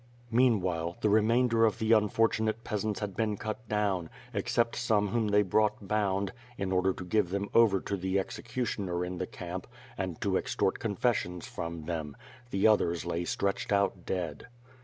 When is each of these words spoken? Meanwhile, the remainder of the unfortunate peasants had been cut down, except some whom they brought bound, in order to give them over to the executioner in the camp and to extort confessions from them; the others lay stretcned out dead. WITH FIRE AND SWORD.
Meanwhile, 0.31 0.97
the 1.01 1.11
remainder 1.11 1.63
of 1.63 1.77
the 1.77 1.91
unfortunate 1.91 2.63
peasants 2.63 3.01
had 3.01 3.15
been 3.15 3.37
cut 3.37 3.69
down, 3.69 4.09
except 4.33 4.75
some 4.75 5.09
whom 5.09 5.27
they 5.27 5.43
brought 5.43 5.87
bound, 5.87 6.33
in 6.57 6.71
order 6.71 6.91
to 6.91 7.05
give 7.05 7.29
them 7.29 7.49
over 7.53 7.79
to 7.81 7.95
the 7.95 8.17
executioner 8.17 9.05
in 9.05 9.19
the 9.19 9.27
camp 9.27 9.67
and 9.99 10.19
to 10.21 10.37
extort 10.37 10.79
confessions 10.79 11.45
from 11.45 11.83
them; 11.85 12.17
the 12.49 12.65
others 12.65 13.05
lay 13.05 13.25
stretcned 13.25 13.71
out 13.71 14.03
dead. 14.07 14.17
WITH 14.17 14.17
FIRE 14.17 14.29
AND 14.29 14.41
SWORD. 14.41 14.47